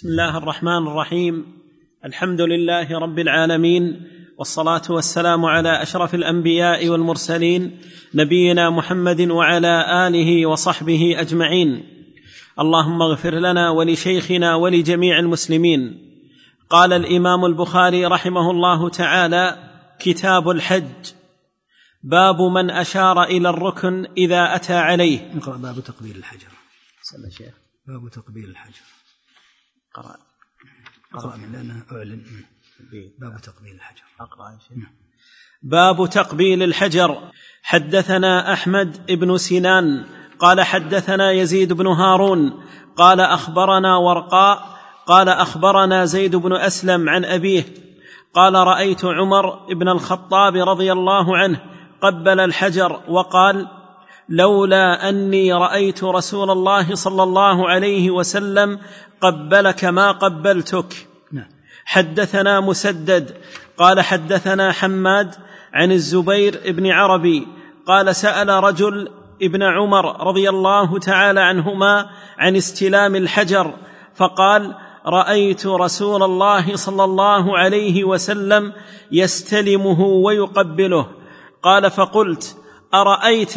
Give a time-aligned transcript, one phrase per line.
[0.00, 1.46] بسم الله الرحمن الرحيم.
[2.04, 4.06] الحمد لله رب العالمين
[4.38, 7.80] والصلاة والسلام على أشرف الأنبياء والمرسلين
[8.14, 11.84] نبينا محمد وعلى آله وصحبه أجمعين.
[12.60, 16.10] اللهم اغفر لنا ولشيخنا ولجميع المسلمين.
[16.70, 19.58] قال الإمام البخاري رحمه الله تعالى
[20.00, 21.12] كتاب الحج.
[22.02, 25.34] باب من أشار إلى الركن إذا أتى عليه.
[25.34, 26.48] نقرا باب تقبيل الحجر.
[27.02, 27.54] سلام شيخ
[27.86, 28.99] باب تقبيل الحجر.
[29.94, 30.16] قرأ.
[31.14, 32.22] أقرأ من لأنه أعلن.
[33.18, 34.04] باب تقبيل الحجر.
[34.52, 34.88] يا شيخ
[35.62, 37.30] باب تقبيل الحجر.
[37.62, 40.06] حدثنا أحمد بن سنان
[40.38, 42.64] قال حدثنا يزيد بن هارون
[42.96, 47.64] قال أخبرنا ورقاء قال أخبرنا زيد بن أسلم عن أبيه
[48.34, 51.60] قال رأيت عمر بن الخطاب رضي الله عنه
[52.02, 53.68] قبل الحجر وقال
[54.30, 58.78] لولا أني رأيت رسول الله صلى الله عليه وسلم
[59.20, 61.06] قبلك ما قبلتك.
[61.32, 61.48] نعم.
[61.84, 63.30] حدثنا مسدد
[63.78, 65.34] قال حدثنا حماد
[65.72, 67.46] عن الزبير بن عربي
[67.86, 69.08] قال سأل رجل
[69.42, 73.74] ابن عمر رضي الله تعالى عنهما عن استلام الحجر
[74.14, 74.74] فقال
[75.06, 78.72] رأيت رسول الله صلى الله عليه وسلم
[79.12, 81.06] يستلمه ويقبله.
[81.62, 82.56] قال فقلت
[82.94, 83.54] أرأيت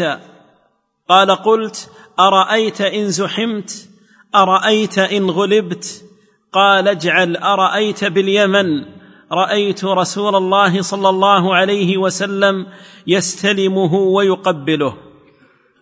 [1.10, 3.90] قال قلت أرأيت إن زحمت؟
[4.36, 6.06] أرأيت إن غلبت؟
[6.52, 8.86] قال اجعل أرأيت باليمن؟
[9.32, 12.68] رأيت رسول الله صلى الله عليه وسلم
[13.08, 14.98] يستلمه ويقبله.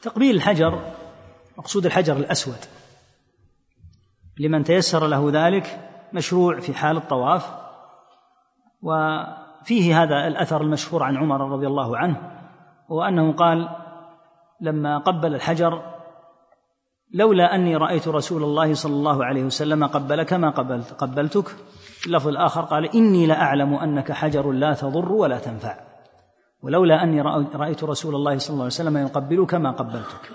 [0.02, 0.80] تقبيل الحجر
[1.58, 2.58] مقصود الحجر الأسود.
[4.39, 7.45] لمن تيسر له ذلك مشروع في حال الطواف
[8.81, 12.31] وفيه هذا الأثر المشهور عن عمر رضي الله عنه
[12.89, 13.69] وأنه قال
[14.62, 15.81] لما قبل الحجر
[17.14, 21.56] لولا أني رأيت رسول الله صلى الله عليه وسلم قبل كما قبلت قبلتك.
[22.06, 25.78] اللفظ الآخر قال إني لأعلم أنك حجر لا تضر ولا تنفع.
[26.64, 27.22] ولولا أني
[27.56, 30.31] رأيت رسول الله صلى الله عليه وسلم يقبلك ما قبلتك.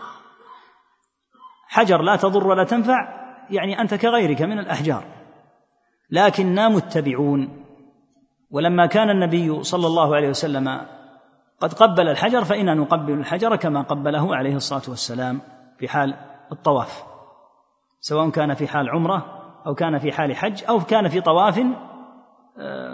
[1.68, 5.04] حجر لا تضر ولا تنفع يعني أنت كغيرك من الأحجار.
[6.10, 7.64] لكننا متبعون.
[8.50, 10.95] ولما كان النبي صلى الله عليه وسلم
[11.60, 15.40] قد قبل الحجر فإنا نقبل الحجر كما قبله عليه الصلاة والسلام
[15.78, 16.14] في حال
[16.52, 17.04] الطواف
[18.00, 21.60] سواء كان في حال عمرة أو كان في حال حج أو كان في طواف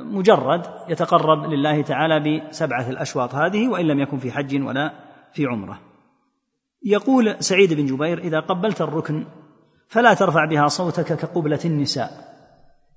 [0.03, 4.93] مجرد يتقرب لله تعالى بسبعة الأشواط هذه وإن لم يكن في حج ولا
[5.33, 5.79] في عمرة.
[6.83, 9.27] يقول سعيد بن جبير إذا قبلت الركن
[9.89, 12.11] فلا ترفع بها صوتك كقبلة النساء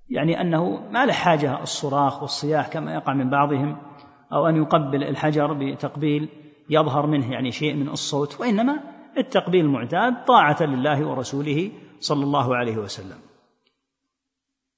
[0.09, 3.77] يعني أنه ما له حاجة الصراخ والصياح كما يقع من بعضهم
[4.33, 6.29] أو أن يقبل الحجر بتقبيل
[6.69, 8.79] يظهر منه يعني شيء من الصوت وإنما
[9.17, 13.17] التقبيل المعتاد طاعة لله ورسوله صلى الله عليه وسلم.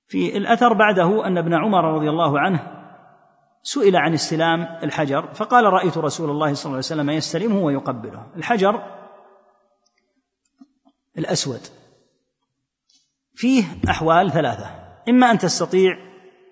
[0.08, 2.74] في الأثر بعده أن ابن عمر رضي الله عنه
[3.64, 8.28] سئل عن استلام الحجر فقال رأيت رسول الله صلى الله عليه وسلم يستلمه ويقبله.
[8.36, 8.84] الحجر
[11.18, 11.62] الأسود.
[13.36, 14.70] فيه أحوال ثلاثة
[15.10, 16.07] إما أن تستطيع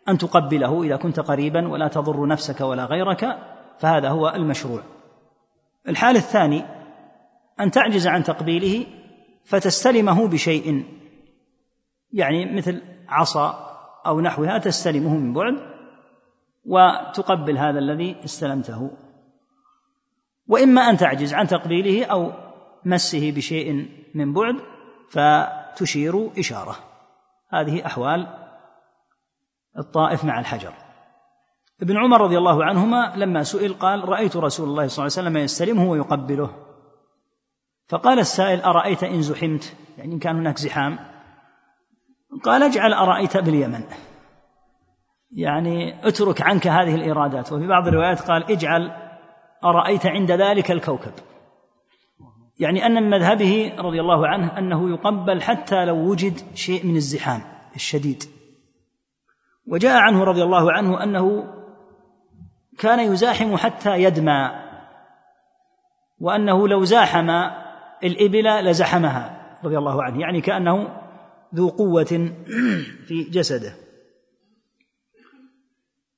[0.10, 3.38] أن تقبله إذا كنت قريبا ولا تضر نفسك ولا غيرك
[3.80, 4.82] فهذا هو المشروع.
[5.88, 6.64] الحال الثاني
[7.60, 8.86] أن تعجز عن تقبيله
[9.46, 10.86] فتستلمه بشيء.
[12.14, 15.56] يعني مثل عصا أو نحوها تستلمه من بعد
[16.66, 18.92] وتقبل هذا الذي استلمته.
[20.48, 22.32] وإما أن تعجز عن تقبيله أو
[22.86, 24.56] مسه بشيء من بعد
[25.10, 26.76] فتشير إشارة.
[27.50, 28.45] هذه أحوال
[29.78, 30.74] الطائف مع الحجر.
[31.82, 35.38] ابن عمر رضي الله عنهما لما سئل قال رأيت رسول الله صلى الله عليه وسلم
[35.38, 36.50] يستلمه ويقبله.
[37.88, 41.00] فقال السائل أرأيت إن زحمت؟ يعني إن كان هناك زحام.
[42.44, 43.84] قال اجعل أرأيت باليمن.
[45.32, 47.54] يعني اترك عنك هذه الإرادات.
[47.54, 48.92] وفي بعض الروايات قال اجعل
[49.64, 51.12] أرأيت عند ذلك الكوكب.
[52.60, 57.42] يعني أن من مذهبه رضي الله عنه أنه يقبل حتى لو وجد شيء من الزحام
[57.76, 58.35] الشديد.
[59.68, 61.54] وجاء عنه رضي الله عنه أنه
[62.78, 64.52] كان يزاحم حتى يدمى
[66.20, 67.30] وأنه لو زاحم
[68.04, 71.02] الإبل لزحمها رضي الله عنه يعني كأنه
[71.56, 72.32] ذو قوة
[73.08, 73.74] في جسده.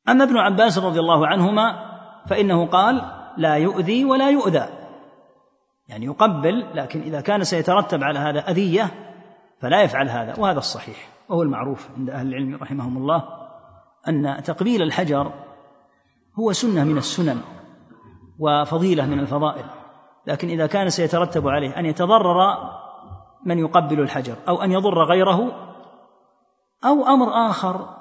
[0.09, 1.87] أما ابن عباس رضي الله عنهما
[2.27, 3.01] فإنه قال
[3.37, 4.67] لا يؤذي ولا يؤذى.
[5.87, 8.91] يعني يقبل لكن إذا كان سيترتب على هذا أذية
[9.61, 11.16] فلا يفعل هذا وهذا الصحيح.
[11.29, 13.23] وهو المعروف عند أهل العلم رحمهم الله
[14.07, 15.31] أن تقبيل الحجر
[16.39, 17.41] هو سنة من السنن
[18.39, 19.65] وفضيلة من الفضائل
[20.27, 22.57] لكن إذا كان سيترتب عليه أن يتضرر
[23.45, 25.51] من يقبل الحجر أو أن يضر غيره
[26.85, 27.97] أو أمر آخر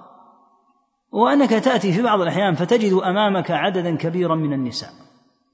[1.12, 4.90] وأنك تأتي في بعض الأحيان فتجد أمامك عددا كبيرا من النساء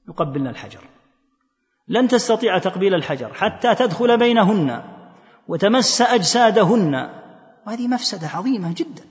[0.09, 0.79] يقبلن الحجر.
[1.87, 4.83] لن تستطيع تقبيل الحجر حتى تدخل بينهن
[5.47, 7.22] وتمس أجسادهن
[7.67, 9.03] وهذه مفسدة عظيمة جدا.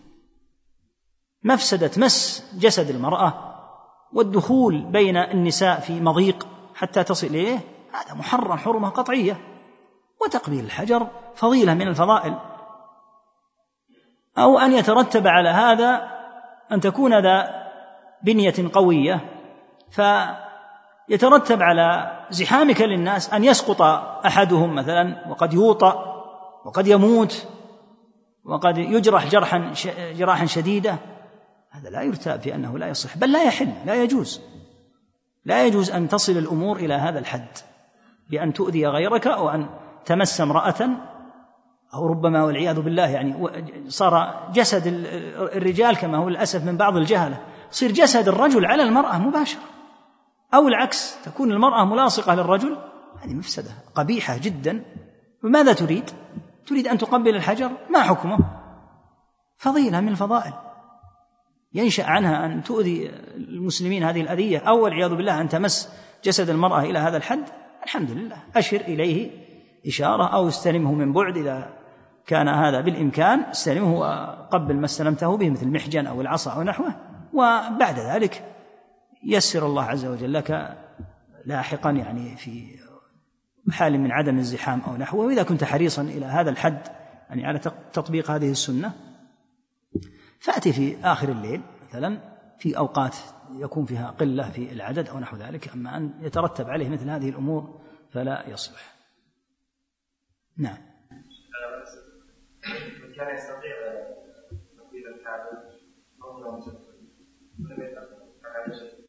[1.45, 3.55] مفسدة مس جسد المرأة
[4.13, 7.61] والدخول بين النساء في مضيق حتى تصل إليه
[7.93, 9.41] هذا محرم حرمة قطعية.
[10.25, 12.39] وتقبيل الحجر فضيلة من الفضائل.
[14.39, 16.11] أو أن يترتب على هذا
[16.73, 17.69] أن تكون ذا
[18.25, 19.21] بنية قوية.
[19.91, 23.83] فيترتب على زحامك للناس أن يسقط
[24.27, 25.95] أحدهم مثلا وقد يوطأ
[26.65, 27.49] وقد يموت.
[28.45, 30.99] وقد يجرح جرحا جراحا شديدة.
[31.71, 34.41] هذا لا يرتاب في أنه لا يصح بل لا يحل لا يجوز.
[35.45, 37.49] لا يجوز أن تصل الأمور إلى هذا الحد
[38.31, 39.67] بأن تؤذي غيرك أو أن
[40.05, 40.91] تمس امرأة
[41.95, 43.51] أو ربما والعياذ بالله يعني
[43.89, 44.83] صار جسد
[45.57, 47.39] الرجال كما هو للأسف من بعض الجهلة
[47.73, 49.63] يصير جسد الرجل على المرأة مباشرة.
[50.55, 52.77] أو العكس تكون المرأة ملاصقة للرجل
[53.23, 54.85] هذه مفسدة قبيحة جدا.
[55.45, 56.11] وماذا تريد؟
[56.67, 58.39] تريد أن تقبل الحجر؟ ما حكمه؟
[59.57, 60.53] فضيلة من الفضائل.
[61.75, 65.93] ينشأ عنها أن تؤذي المسلمين هذه الأذية أو والعياذ بالله أن تمس
[66.25, 67.45] جسد المرأة إلى هذا الحد؟
[67.85, 68.37] الحمد لله.
[68.57, 69.31] أشر إليه
[69.87, 71.73] إشارة أو استلمه من بعد إذا
[72.27, 73.41] كان هذا بالإمكان.
[73.41, 76.95] استلمه وقبل ما استلمته به مثل محجن أو العصا أو نحوه.
[77.33, 78.45] وبعد ذلك
[79.25, 80.77] يسر الله عز وجل لك
[81.45, 82.82] لاحقا يعني في
[83.71, 86.89] حال من عدم الزحام أو نحوه وإذا كنت حريصا إلى هذا الحد
[87.29, 87.59] يعني على
[87.93, 88.93] تطبيق هذه السنة
[90.41, 92.19] فأتي في آخر الليل مثلا
[92.59, 93.17] في أوقات
[93.51, 97.81] يكون فيها قلة في العدد أو نحو ذلك أما أن يترتب عليه مثل هذه الأمور
[98.11, 98.95] فلا يصلح.
[100.57, 100.79] نعم.
[103.03, 103.73] من كان يستطيع
[105.15, 105.73] الكعبة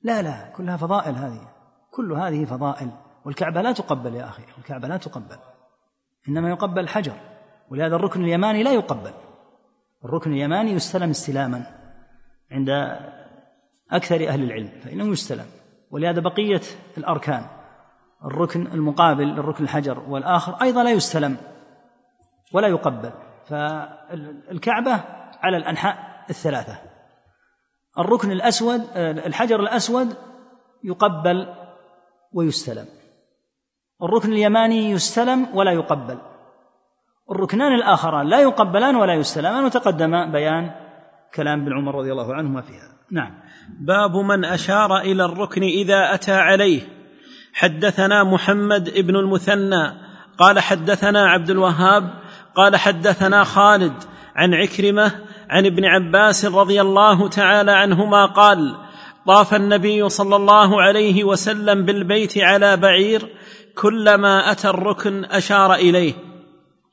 [0.03, 1.51] لا لا كلها فضائل هذه.
[1.91, 2.91] كل هذه فضائل.
[3.25, 5.37] والكعبة لا تقبل يا أخي الكعبة لا تقبل.
[6.29, 7.13] إنما يقبل الحجر
[7.71, 9.11] ولهذا الركن اليماني لا يقبل.
[10.05, 11.65] الركن اليماني يستلم استلاما
[12.51, 12.69] عند
[13.91, 15.45] أكثر أهل العلم فإنه يستلم.
[15.91, 16.61] ولهذا بقية
[16.97, 17.45] الأركان
[18.25, 21.37] الركن المقابل للركن الحجر والآخر أيضا لا يستلم
[22.53, 23.11] ولا يقبل.
[23.45, 25.03] فالكعبة
[25.39, 26.77] على الأنحاء الثلاثة.
[27.99, 30.17] الركن الأسود الحجر الأسود
[30.83, 31.55] يقبل
[32.33, 32.85] ويستلم.
[34.03, 36.17] الركن اليماني يستلم ولا يقبل.
[37.31, 40.71] الركنان الآخران لا يقبلان ولا يستلمان وتقدم بيان
[41.35, 42.89] كلام ابن عمر رضي الله عنهما فيها.
[43.11, 43.31] نعم.
[43.79, 46.81] باب من أشار إلى الركن إذا أتى عليه.
[47.53, 49.93] حدثنا محمد بن المثنى.
[50.37, 52.09] قال حدثنا عبد الوهاب.
[52.55, 53.93] قال حدثنا خالد
[54.35, 55.11] عن عكرمة
[55.49, 58.75] عن ابن عباس رضي الله تعالى عنهما قال
[59.27, 63.29] طاف النبي صلى الله عليه وسلم بالبيت على بعير
[63.75, 66.13] كلما أتى الركن أشار إليه.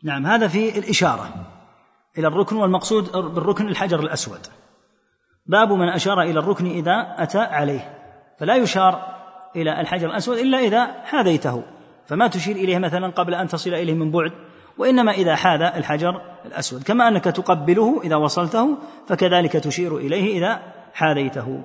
[0.05, 1.29] نعم هذا في الإشارة
[2.19, 4.47] إلى الركن والمقصود بالركن الحجر الأسود.
[5.47, 7.99] باب من أشار إلى الركن إذا أتى عليه.
[8.41, 9.03] فلا يشار
[9.57, 11.63] إلى الحجر الأسود إلا إذا حاذيته.
[12.07, 14.33] فما تشير إليه مثلا قبل أن تصل إليه من بعد
[14.79, 16.83] وإنما إذا حاذ الحجر الأسود.
[16.83, 18.79] كما أنك تقبله إذا وصلته
[19.09, 20.61] فكذلك تشير إليه إذا
[20.95, 21.63] حاذيته.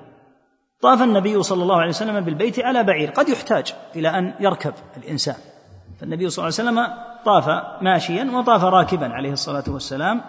[0.80, 3.10] طاف النبي صلى الله عليه وسلم بالبيت على بعير.
[3.10, 5.36] قد يحتاج إلى أن يركب الإنسان.
[6.00, 7.48] فالنبي صلى الله عليه وسلم طاف
[7.82, 10.20] ماشيا وطاف راكبا عليه الصلاة والسلام.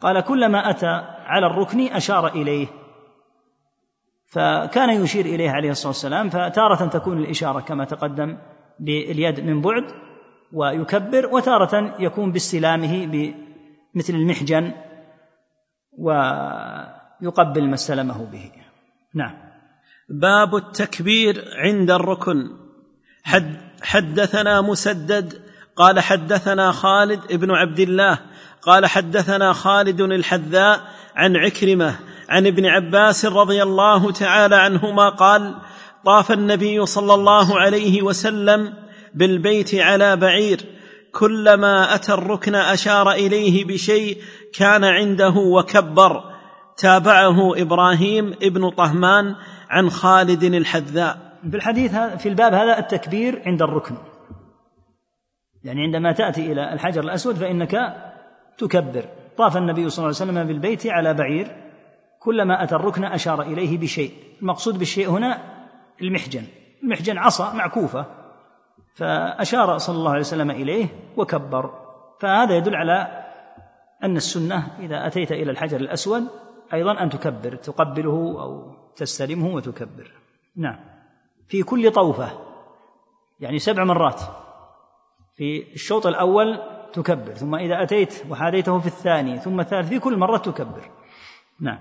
[0.00, 2.66] قال كلما أتى على الركن أشار إليه.
[4.26, 6.30] فكان يشير إليه عليه الصلاة والسلام.
[6.30, 8.38] فتارة تكون الإشارة كما تقدم
[8.80, 9.84] باليد من بعد
[10.52, 14.72] ويكبر وتارة يكون باستلامه بمثل المحجن
[15.98, 18.52] ويقبل ما استلمه به.
[19.14, 19.46] نعم.
[20.08, 22.50] باب التكبير عند الركن.
[23.24, 25.42] حد حدثنا مسدد
[25.76, 28.18] قال حدثنا خالد بن عبد الله
[28.62, 30.80] قال حدثنا خالد الحذاء
[31.16, 31.98] عن عكرمة
[32.28, 35.54] عن ابن عباس رضي الله تعالى عنهما قال
[36.04, 38.74] طاف النبي صلى الله عليه وسلم
[39.14, 40.60] بالبيت على بعير
[41.12, 44.18] كلما أتى الركن أشار إليه بشيء
[44.54, 46.36] كان عنده وكبر.
[46.76, 49.34] تابعه إبراهيم ابن طهمان
[49.70, 51.18] عن خالد الحذاء.
[51.50, 53.96] في الحديث في الباب هذا التكبير عند الركن.
[55.64, 57.96] يعني عندما تأتي إلى الحجر الأسود فإنك
[58.58, 59.04] تكبر.
[59.36, 61.56] طاف النبي صلى الله عليه وسلم بالبيت على بعير
[62.18, 64.12] كلما أتى الركن أشار إليه بشيء.
[64.42, 65.38] المقصود بالشيء هنا
[66.02, 66.44] المحجن.
[66.82, 68.06] المحجن عصا معكوفة.
[68.94, 71.70] فأشار صلى الله عليه وسلم إليه وكبر.
[72.20, 73.24] فهذا يدل على
[74.04, 76.22] أن السنة إذا أتيت إلى الحجر الأسود
[76.72, 80.12] أيضا أن تكبر تقبله أو تستلمه وتكبر.
[80.56, 80.78] نعم.
[81.48, 82.30] في كل طوفة
[83.40, 84.20] يعني سبع مرات.
[85.36, 86.58] في الشوط الأول
[86.92, 90.90] تكبر ثم إذا أتيت وحاديته في الثاني ثم الثالث في كل مرة تكبر.
[91.60, 91.78] نعم.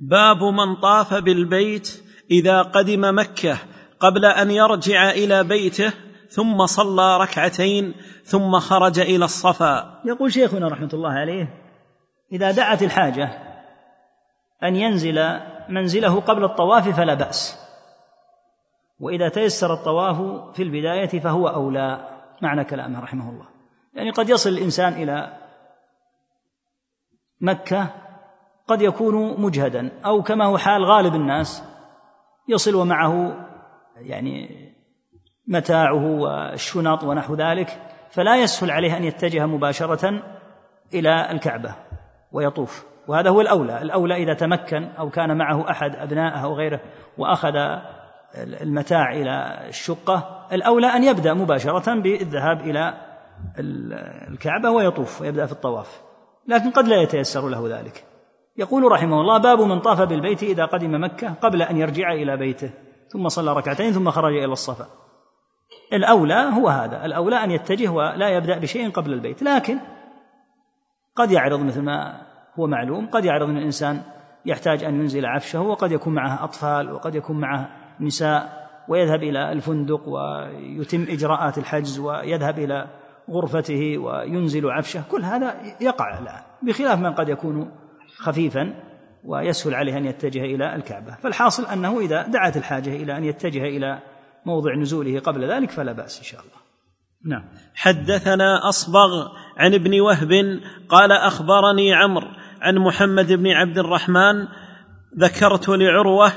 [0.00, 3.58] باب من طاف بالبيت إذا قدم مكة
[4.00, 5.92] قبل أن يرجع إلى بيته
[6.28, 10.02] ثم صلى ركعتين ثم خرج إلى الصفا.
[10.04, 11.48] يقول شيخنا رحمة الله عليه
[12.32, 13.51] إذا دعت الحاجة
[14.62, 17.58] أن ينزل منزله قبل الطواف فلا بأس.
[19.00, 20.16] وإذا تيسر الطواف
[20.54, 22.08] في البداية فهو أولى.
[22.42, 23.46] معنى كلامه رحمه الله.
[23.94, 25.38] يعني قد يصل الإنسان إلى
[27.40, 27.90] مكة
[28.66, 31.62] قد يكون مجهدا أو كما هو حال غالب الناس
[32.48, 33.36] يصل ومعه
[33.96, 34.48] يعني
[35.46, 40.22] متاعه والشنط ونحو ذلك فلا يسهل عليه أن يتجه مباشرة
[40.94, 41.74] إلى الكعبة
[42.32, 42.91] ويطوف.
[43.08, 43.82] وهذا هو الأولى.
[43.82, 46.80] الأولى إذا تمكن أو كان معه أحد أبنائه أو غيره
[47.18, 47.56] وأخذ
[48.36, 52.94] المتاع إلى الشقة الأولى أن يبدأ مباشرة بالذهاب إلى
[54.28, 56.00] الكعبة ويطوف ويبدأ في الطواف.
[56.48, 58.04] لكن قد لا يتيسر له ذلك.
[58.56, 62.70] يقول رحمه الله باب من طاف بالبيت إذا قدم مكة قبل أن يرجع إلى بيته
[63.08, 64.86] ثم صلى ركعتين ثم خرج إلى الصفا.
[65.92, 67.04] الأولى هو هذا.
[67.04, 69.42] الأولى أن يتجه ولا يبدأ بشيء قبل البيت.
[69.42, 69.78] لكن
[71.16, 72.20] قد يعرض مثل ما
[72.58, 74.02] هو معلوم قد يعرض أن الإنسان
[74.46, 77.68] يحتاج أن ينزل عفشه وقد يكون معه أطفال وقد يكون معه
[78.00, 82.86] نساء ويذهب إلى الفندق ويتم إجراءات الحجز ويذهب إلى
[83.30, 85.02] غرفته وينزل عفشه.
[85.10, 87.70] كل هذا يقع الآن بخلاف من قد يكون
[88.16, 88.74] خفيفا
[89.24, 91.14] ويسهل عليه أن يتجه إلى الكعبة.
[91.22, 93.98] فالحاصل أنه إذا دعت الحاجة إلى أن يتجه إلى
[94.46, 96.62] موضع نزوله قبل ذلك فلا بأس إن شاء الله.
[97.24, 97.44] نعم.
[97.74, 102.28] حدثنا أصبغ عن ابن وهب قال أخبرني عمرو
[102.62, 104.48] عن محمد بن عبد الرحمن
[105.18, 106.32] ذكرت لعروة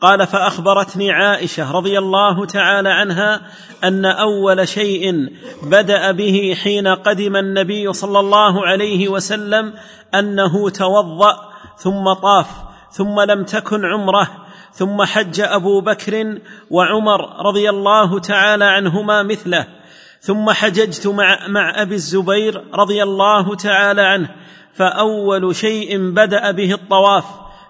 [0.00, 3.40] قال فأخبرتني عائشة رضي الله تعالى عنها
[3.84, 5.28] أن أول شيء
[5.62, 9.72] بدأ به حين قدم النبي صلى الله عليه وسلم
[10.14, 11.36] أنه توضأ
[11.76, 12.46] ثم طاف
[12.90, 14.28] ثم لم تكن عمره
[14.72, 16.38] ثم حج أبو بكر
[16.70, 19.66] وعمر رضي الله تعالى عنهما مثله
[20.24, 24.28] ثم حججت مع, مع أبي الزبير رضي الله تعالى عنه
[24.74, 27.24] فأول شيء بدأ به الطواف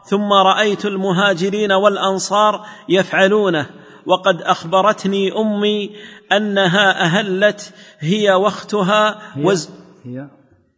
[0.05, 3.67] ثم رأيت المهاجرين والأنصار يفعلونه
[4.07, 5.91] وقد أخبرتني أمي
[6.33, 9.71] أنها أهلت هي وأختها وز
[10.05, 10.27] هي,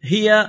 [0.03, 0.49] هي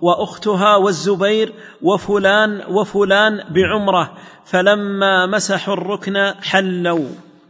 [0.00, 7.08] وأختها والزبير وفلان وفلان بعمرة فلما مسحوا الركن حلوا.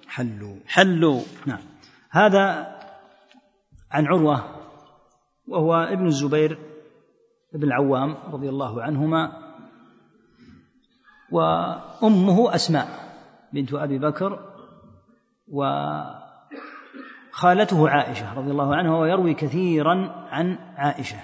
[0.08, 0.56] حلوا.
[0.66, 1.20] حلوا.
[1.46, 1.67] نعم.
[2.10, 2.76] هذا
[3.90, 4.44] عن عروة
[5.48, 6.58] وهو ابن الزبير
[7.54, 9.32] بن العوام رضي الله عنهما
[11.30, 12.88] وأمه أسماء
[13.52, 14.40] بنت أبي بكر
[15.48, 16.18] وخالته
[17.88, 21.18] عائشة رضي الله عنها ويروي كثيرا عن عائشة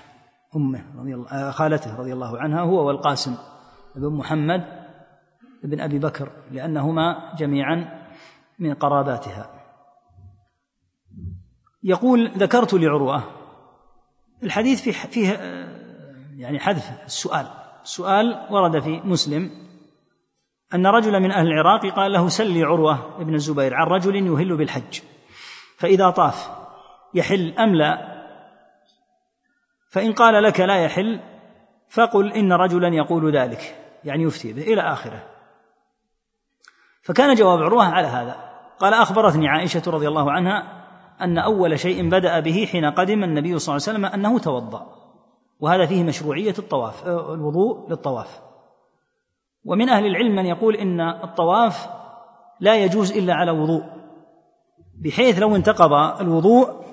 [0.56, 3.36] أمه رضي الله آه، خالته رضي الله عنها هو والقاسم
[3.96, 4.64] بن محمد
[5.64, 8.04] بن أبي بكر لأنهما جميعا
[8.58, 9.53] من قراباتها.
[11.84, 13.22] يقول ذكرت لعروة.
[14.42, 15.30] الحديث فيه, فيه
[16.36, 17.46] يعني حذف السؤال.
[17.82, 19.50] السؤال ورد في مسلم.
[20.74, 25.00] أن رجلا من أهل العراق قال له سلي عروة ابن الزبير عن رجل يهل بالحج.
[25.76, 26.50] فإذا طاف
[27.14, 28.14] يحل أم لا؟
[29.90, 31.20] فإن قال لك لا يحل
[31.88, 35.22] فقل إن رجلا يقول ذلك يعني يفتي به إلى آخره.
[37.02, 38.36] فكان جواب عروة على هذا.
[38.78, 40.83] قال أخبرتني عائشة رضي الله عنها
[41.20, 44.86] أن أول شيء بدأ به حين قدم النبي صلى الله عليه وسلم أنه توضأ.
[45.60, 48.40] وهذا فيه مشروعية الطواف آه، الوضوء للطواف.
[49.64, 51.88] ومن أهل العلم من يقول إن الطواف
[52.60, 53.84] لا يجوز إلا على وضوء.
[55.04, 56.84] بحيث لو انتقض الوضوء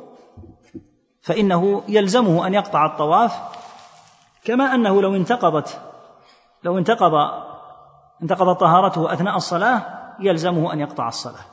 [1.22, 3.40] فإنه يلزمه أن يقطع الطواف
[4.44, 5.82] كما أنه لو انتقضت
[6.64, 7.14] لو انتقض
[8.22, 9.82] انتقضت طهارته أثناء الصلاة
[10.20, 11.51] يلزمه أن يقطع الصلاة.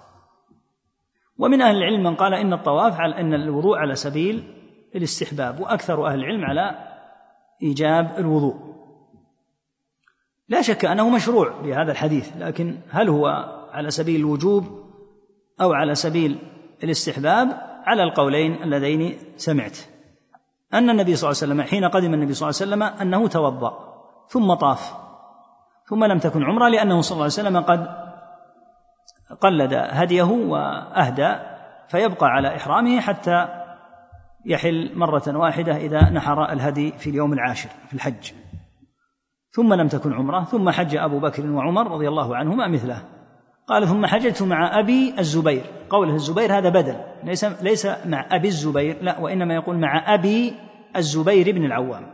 [1.39, 4.55] ومن أهل العلم من قال إن الطواف على أن الوضوء على سبيل
[4.97, 6.75] الاستحباب وأكثر أهل العلم على
[7.63, 8.55] إيجاب الوضوء.
[10.49, 13.27] لا شك أنه مشروع بهذا الحديث لكن هل هو
[13.73, 14.65] على سبيل الوجوب
[15.61, 16.39] أو على سبيل
[16.85, 19.79] الاستحباب؟ على القولين اللذين سمعت.
[20.75, 23.89] أن النبي صلى الله عليه وسلم حين قدم النبي صلى الله عليه وسلم أنه توضأ
[24.29, 24.93] ثم طاف
[25.89, 28.08] ثم لم تكن عمرة لأنه صلى الله عليه وسلم قد
[29.41, 31.37] قلد هديه وأهدى
[31.89, 33.49] فيبقى على إحرامه حتى
[34.45, 38.33] يحل مرة واحدة إذا نحر الهدي في اليوم العاشر في الحج.
[39.51, 43.03] ثم لم تكن عمرة ثم حج أبو بكر وعمر رضي الله عنهما مثله.
[43.67, 45.63] قال ثم حججت مع أبي الزبير.
[45.91, 50.55] قوله الزبير هذا بدل ليس ليس مع أبي الزبير لا وإنما يقول مع أبي
[50.97, 52.07] الزبير بن العوام.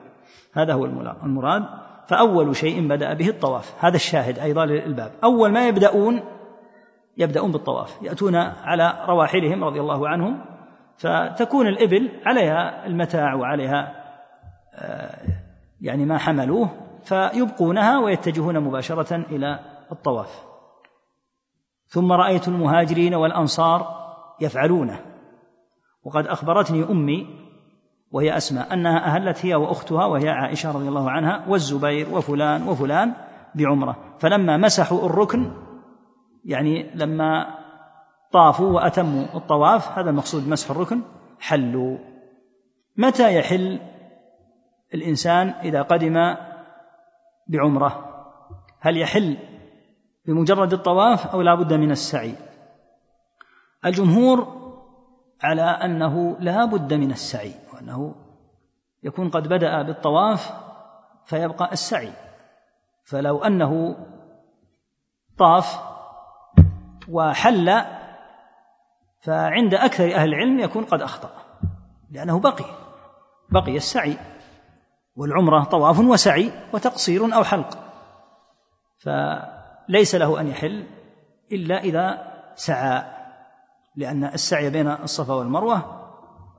[0.55, 1.65] هذا هو المراد.
[2.07, 6.21] فأول شيء بدأ به الطواف هذا الشاهد أيضا للباب أول ما يبدأون
[7.17, 10.45] يبدأون بالطواف يأتون على رواحلهم رضي الله عنهم
[10.97, 14.05] فتكون الإبل عليها المتاع وعليها
[14.75, 15.19] آه،
[15.81, 16.71] يعني ما حملوه
[17.05, 19.61] فيبقونها ويتجهون مباشرة إلى
[19.93, 20.45] الطواف.
[21.87, 24.05] ثم رأيت المهاجرين والأنصار
[24.41, 25.01] يفعلونه.
[26.05, 27.27] وقد أخبرتني أمي
[28.11, 33.13] وهي أسماء أنها أهلت هي وأختها وهي عائشة رضي الله عنها والزبير وفلان وفلان
[33.55, 33.97] بعمرة.
[34.19, 35.51] فلما مسحوا الركن
[36.45, 37.59] يعني لما
[38.33, 41.01] طافوا وأتموا الطواف هذا المقصود مسح الركن
[41.41, 41.99] حلوا.
[42.97, 43.81] متى يحل
[44.95, 46.37] الإنسان إذا قدم
[47.47, 48.11] بعمرة؟
[48.81, 49.37] هل يحل
[50.27, 52.35] بمجرد الطواف أو لا بد من السعي؟
[53.85, 54.65] الجمهور
[55.43, 58.15] على أنه لا بد من السعي وأنه
[59.03, 60.53] يكون قد بدأ بالطواف
[61.25, 62.13] فيبقى السعي.
[63.05, 63.97] فلو أنه
[65.39, 65.94] طاف
[67.09, 67.85] وحل
[69.21, 71.31] فعند أكثر أهل العلم يكون قد أخطأ
[72.11, 72.65] لأنه بقي
[73.51, 74.17] بقي السعي
[75.17, 77.79] والعمرة طواف وسعي وتقصير أو حلق
[78.99, 80.87] فليس له أن يحل
[81.53, 83.05] إلا إذا سعى
[83.97, 86.05] لأن السعي بين الصفا والمروة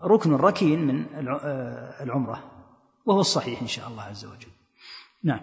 [0.04, 1.06] ركن ركين من
[2.02, 2.44] العمرة
[3.06, 4.52] وهو الصحيح إن شاء الله عز وجل.
[5.24, 5.40] نعم.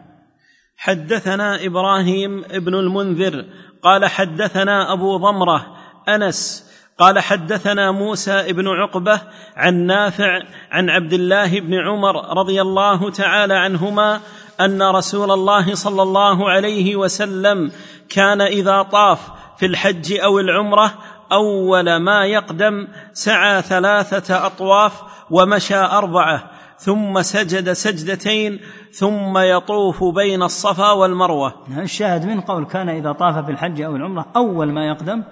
[0.76, 3.46] حدثنا إبراهيم ابن المنذر
[3.82, 5.66] قال حدثنا أبو ضمرة
[6.08, 6.72] أنس.
[6.98, 9.20] قال حدثنا موسى بن عقبة
[9.56, 14.20] عن نافع عن عبد الله بن عمر رضي الله تعالى عنهما
[14.60, 17.72] أن رسول الله صلى الله عليه وسلم
[18.08, 19.18] كان إذا طاف
[19.58, 20.92] في الحج أو العمرة
[21.32, 24.92] أول ما يقدم سعى ثلاثة أطواف
[25.30, 26.50] ومشى أربعة.
[26.82, 31.54] ثم سجد سجدتين ثم يطوف بين الصفا والمروة.
[31.78, 35.22] الشاهد من قول كان إذا طاف في الحج أو العمرة أول ما يقدم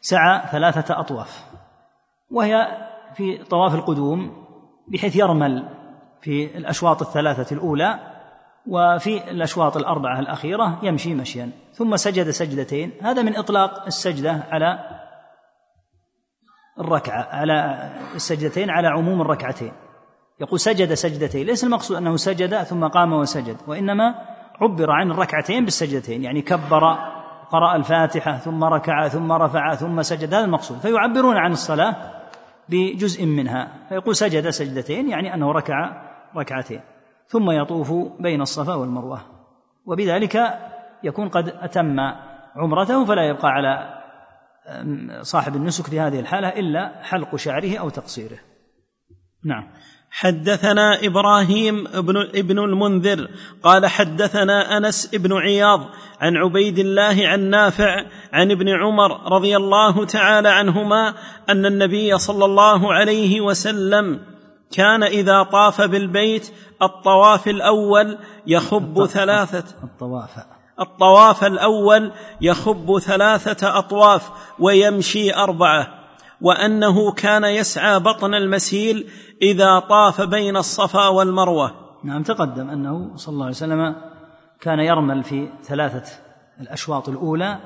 [0.00, 1.44] سعى ثلاثة أطواف
[2.30, 2.68] وهي
[3.14, 4.46] في طواف القدوم
[4.88, 5.68] بحيث يرمل
[6.20, 7.98] في الأشواط الثلاثة الأولى
[8.66, 12.92] وفي الأشواط الأربعة الأخيرة يمشي مشيا ثم سجد سجدتين.
[13.02, 14.78] هذا من إطلاق السجدة على
[16.78, 19.72] الركعة على السجدتين على عموم الركعتين.
[20.40, 24.14] يقول سجد سجدتين ليس المقصود أنه سجد ثم قام وسجد وإنما
[24.60, 26.98] عبر عن الركعتين بالسجدتين يعني كبر
[27.50, 30.78] قرأ الفاتحة ثم ركع ثم رفع ثم سجد هذا المقصود.
[30.78, 31.96] فيعبرون عن الصلاة
[32.68, 36.02] بجزء منها فيقول سجد سجدتين يعني أنه ركع
[36.36, 36.80] ركعتين
[37.26, 39.20] ثم يطوف بين الصفا والمروة
[39.86, 40.58] وبذلك
[41.02, 42.00] يكون قد أتم
[42.56, 43.98] عمرته فلا يبقى على
[45.22, 48.38] صاحب النسك في هذه الحالة إلا حلق شعره أو تقصيره.
[49.44, 49.68] نعم.
[50.10, 53.28] حدثنا إبراهيم ابن ابن المنذر
[53.62, 55.80] قال حدثنا أنس بن عياض
[56.20, 61.14] عن عبيد الله عن نافع عن ابن عمر رضي الله تعالى عنهما
[61.48, 64.20] أن النبي صلى الله عليه وسلم
[64.72, 70.30] كان إذا طاف بالبيت الطواف الأول يخب ثلاثة الطواف.
[70.80, 75.97] الطواف الأول يخب ثلاثة أطواف ويمشي أربعة.
[76.40, 79.10] وأنه كان يسعى بطن المسيل
[79.42, 81.74] إذا طاف بين الصفا والمروة.
[82.04, 83.96] نعم تقدم أنه صلى الله عليه وسلم
[84.60, 86.12] كان يرمل في ثلاثة
[86.60, 87.58] الأشواط الأولى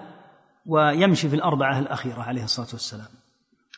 [0.67, 3.09] ويمشي في الأربعة الأخيرة عليه الصلاة والسلام.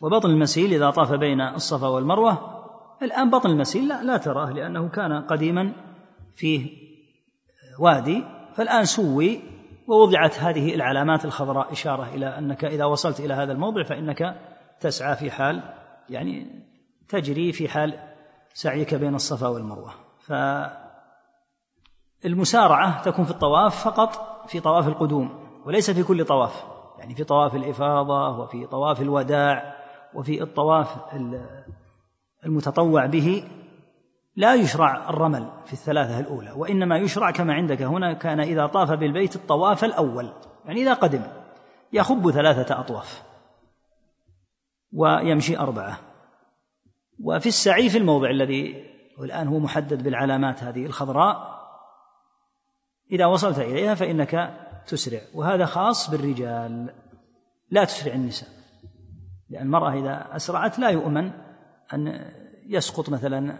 [0.00, 2.54] وبطن المسيل إذا طاف بين الصفا والمروة
[3.02, 5.72] الآن بطن المسيل لا, لا تراه لأنه كان قديما
[6.36, 6.70] فيه
[7.78, 9.40] وادي فالآن سوي
[9.86, 14.36] ووضعت هذه العلامات الخضراء إشارة إلى أنك إذا وصلت إلى هذا الموضع فإنك
[14.84, 15.62] تسعى في حال
[16.08, 16.46] يعني
[17.08, 17.98] تجري في حال
[18.54, 19.92] سعيك بين الصفا والمروة.
[22.22, 26.64] فالمسارعة تكون في الطواف فقط في طواف القدوم وليس في كل طواف
[26.98, 29.74] يعني في طواف الإفاضة وفي طواف الوداع
[30.14, 30.96] وفي الطواف
[32.44, 33.44] المتطوع به.
[34.36, 39.36] لا يشرع الرمل في الثلاثة الأولى وإنما يشرع كما عندك هنا كان إذا طاف بالبيت
[39.36, 40.32] الطواف الأول
[40.64, 41.22] يعني إذا قدم
[41.92, 43.33] يخب ثلاثة أطواف.
[44.94, 46.00] ويمشي أربعة.
[47.20, 48.84] وفي السعي في الموضع الذي
[49.18, 51.54] والآن هو محدد بالعلامات هذه الخضراء
[53.12, 55.20] إذا وصلت إليها فإنك تسرع.
[55.34, 56.94] وهذا خاص بالرجال
[57.70, 58.48] لا تسرع النساء
[59.50, 61.30] لأن المرأة إذا أسرعت لا يؤمن
[61.94, 62.30] أن
[62.66, 63.58] يسقط مثلا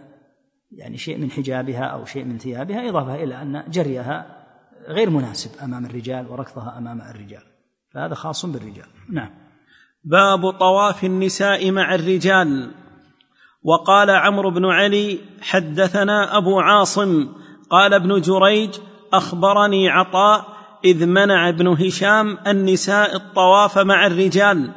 [0.71, 4.45] يعني شيء من حجابها أو شيء من ثيابها إضافة إلى أن جريها
[4.87, 7.43] غير مناسب أمام الرجال وركضها أمام الرجال.
[7.91, 8.87] فهذا خاص بالرجال.
[9.09, 9.44] نعم.
[10.05, 12.71] باب طواف النساء مع الرجال.
[13.63, 17.27] وقال عمرو بن علي حدثنا أبو عاصم
[17.69, 18.69] قال ابن جريج
[19.13, 20.45] أخبرني عطاء
[20.85, 24.71] إذ منع ابن هشام النساء الطواف مع الرجال.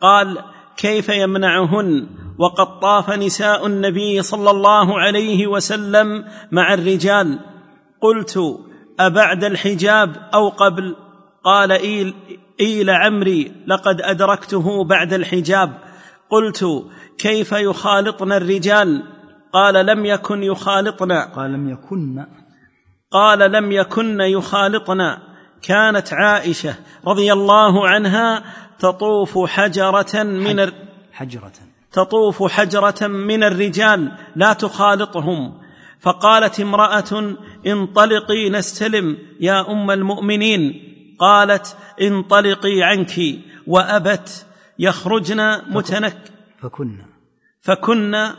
[0.00, 0.38] قال
[0.76, 2.06] كيف يمنعهن؟
[2.38, 7.38] وقد طاف نساء النبي صلى الله عليه وسلم مع الرجال.
[8.00, 8.38] قلت
[9.00, 10.96] أبعد الحجاب أو قبل؟
[11.44, 11.72] قال
[12.60, 15.78] إيل عمري لقد أدركته بعد الحجاب.
[16.30, 16.66] قلت
[17.18, 19.02] كيف يخالطن الرجال؟
[19.52, 22.26] قال لم يكن يخالطن قال لم يكن.
[23.10, 25.16] قال لم يكن يخالطن
[25.62, 26.74] كانت عائشة
[27.06, 28.44] رضي الله عنها
[28.78, 30.72] تطوف حجرة من
[31.12, 31.52] حجرة.
[31.92, 35.54] تطوف حجرة من الرجال لا تخالطهم.
[36.00, 40.95] فقالت امرأة انطلقي نستلم يا أم المؤمنين.
[41.18, 43.20] قالت انطلقي عنك
[43.66, 44.46] وأبت
[44.78, 46.16] يخرجن متنك
[46.62, 46.98] فكن.
[47.60, 48.10] فكن.
[48.10, 48.34] نعم.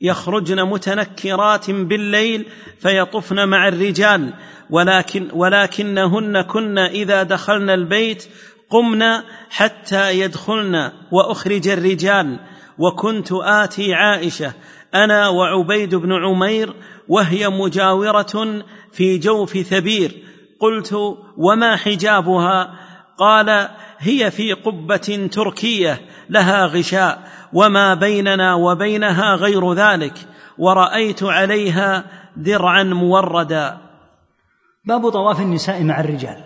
[0.00, 2.46] يخرجن متنكرات بالليل
[2.78, 4.32] فيطفن مع الرجال
[4.70, 8.28] ولكن ولكنهن كن إذا دخلن البيت
[8.70, 9.02] قمن
[9.50, 12.38] حتى يدخلن وأخرج الرجال.
[12.78, 14.52] وكنت آتي عائشة
[14.94, 16.74] أنا وعبيد بن عمير
[17.08, 20.24] وهي مجاورة في جوف ثبير.
[20.64, 20.94] قلت
[21.36, 22.74] وما حجابها؟
[23.18, 26.00] قال هي في قبة تركية
[26.30, 30.14] لها غشاء وما بيننا وبينها غير ذلك
[30.58, 32.04] ورأيت عليها
[32.36, 33.78] درعا موردا.
[34.84, 36.44] باب طواف النساء مع الرجال.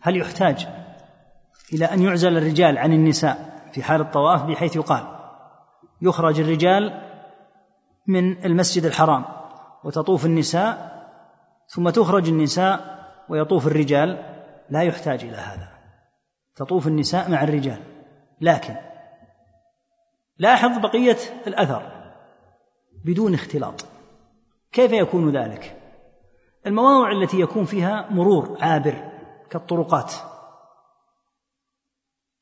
[0.00, 0.66] هل يحتاج
[1.72, 5.04] إلى أن يعزل الرجال عن النساء في حال الطواف؟ بحيث يقال
[6.02, 7.02] يخرج الرجال
[8.06, 9.24] من المسجد الحرام
[9.84, 10.98] وتطوف النساء
[11.68, 12.97] ثم تخرج النساء
[13.28, 14.24] ويطوف الرجال
[14.70, 15.68] لا يحتاج إلى هذا.
[16.56, 17.80] تطوف النساء مع الرجال.
[18.40, 18.76] لكن
[20.38, 21.82] لاحظ بقية الأثر
[23.04, 23.84] بدون اختلاط.
[24.72, 25.76] كيف يكون ذلك؟
[26.66, 29.10] المواضع التي يكون فيها مرور عابر
[29.50, 30.12] كالطرقات.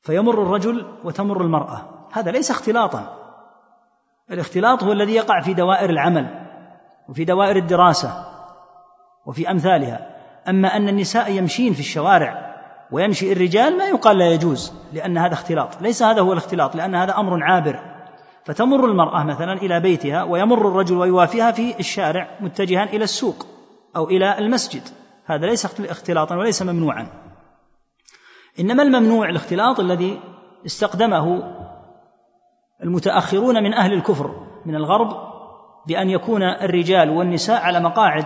[0.01, 2.07] فيمر الرجل وتمر المرأة.
[2.13, 3.17] هذا ليس اختلاطا.
[4.31, 6.47] الاختلاط هو الذي يقع في دوائر العمل
[7.09, 8.25] وفي دوائر الدراسة
[9.25, 10.16] وفي أمثالها.
[10.49, 12.55] أما أن النساء يمشين في الشوارع
[12.91, 15.81] ويمشي الرجال ما يقال لا يجوز لأن هذا اختلاط.
[15.81, 17.79] ليس هذا هو الاختلاط لأن هذا أمر عابر.
[18.45, 23.45] فتمر المرأة مثلا إلى بيتها ويمر الرجل ويوافيها في الشارع متجها إلى السوق
[23.95, 24.81] أو إلى المسجد.
[25.25, 27.07] هذا ليس اختلاطا وليس ممنوعا.
[28.59, 30.19] إنما الممنوع الاختلاط الذي
[30.65, 31.43] استقدمه
[32.83, 35.27] المتأخرون من أهل الكفر من الغرب
[35.87, 38.25] بأن يكون الرجال والنساء على مقاعد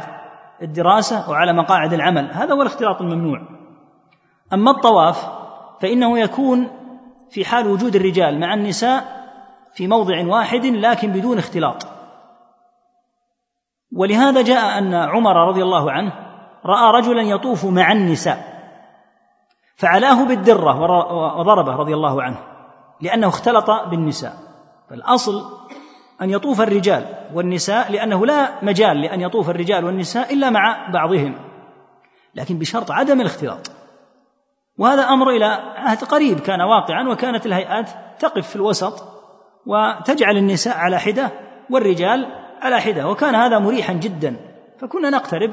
[0.61, 2.31] الدراسة وعلى مقاعد العمل.
[2.31, 3.41] هذا هو الاختلاط الممنوع.
[4.53, 5.29] أما الطواف
[5.81, 6.69] فإنه يكون
[7.29, 9.21] في حال وجود الرجال مع النساء
[9.73, 11.87] في موضع واحد لكن بدون اختلاط.
[13.95, 16.13] ولهذا جاء أن عمر رضي الله عنه
[16.65, 18.51] رأى رجلا يطوف مع النساء
[19.75, 20.81] فعلاه بالدرة
[21.39, 22.39] وضربه رضي الله عنه
[23.01, 24.33] لأنه اختلط بالنساء.
[24.89, 25.60] فالأصل
[26.21, 31.35] أن يطوف الرجال والنساء لأنه لا مجال لأن يطوف الرجال والنساء إلا مع بعضهم
[32.35, 33.71] لكن بشرط عدم الاختلاط.
[34.77, 39.03] وهذا أمر إلى عهد قريب كان واقعا وكانت الهيئات تقف في الوسط
[39.65, 41.31] وتجعل النساء على حدة
[41.69, 42.25] والرجال
[42.61, 44.35] على حدة وكان هذا مريحا جدا.
[44.79, 45.51] فكنا نقترب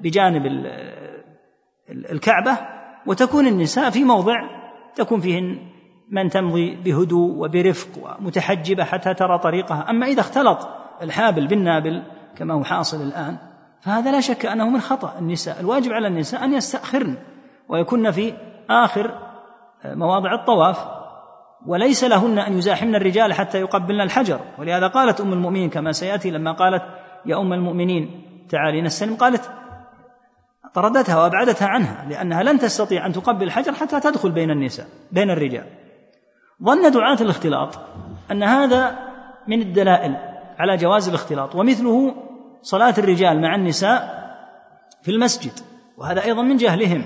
[0.00, 0.42] بجانب
[1.90, 2.58] الكعبة
[3.06, 4.34] وتكون النساء في موضع
[4.94, 5.58] تكون فيهن
[6.10, 7.88] من تمضي بهدوء وبرفق
[8.20, 9.90] ومتحجبة حتى ترى طريقها.
[9.90, 10.68] أما إذا اختلط
[11.02, 12.02] الحابل بالنابل
[12.36, 13.36] كما هو حاصل الآن
[13.80, 15.60] فهذا لا شك أنه من خطأ النساء.
[15.60, 17.16] الواجب على النساء أن يستأخرن
[17.68, 18.32] ويكن في
[18.70, 19.10] آخر
[19.84, 20.78] مواضع الطواف
[21.66, 24.40] وليس لهن أن يزاحمن الرجال حتى يقبلن الحجر.
[24.58, 26.82] ولهذا قالت أم المؤمنين كما سيأتي لما قالت
[27.26, 29.50] يا أم المؤمنين تعالي نستلم قالت
[30.74, 35.64] طردتها وأبعدتها عنها لأنها لن تستطيع أن تقبل الحجر حتى تدخل بين النساء بين الرجال.
[36.64, 37.78] ظن دعاة الاختلاط
[38.30, 38.98] أن هذا
[39.46, 40.16] من الدلائل
[40.58, 42.14] على جواز الاختلاط ومثله
[42.62, 44.18] صلاة الرجال مع النساء
[45.02, 45.52] في المسجد
[45.96, 47.04] وهذا أيضا من جهلهم.